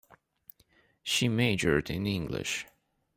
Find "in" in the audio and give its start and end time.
1.91-2.07